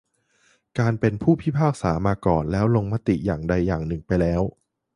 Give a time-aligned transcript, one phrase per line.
[0.79, 4.41] การเป็นผู้พิพากษามาก่อนแล้วลงมติอย่างใดอย่างหนึ่งไปแล้ว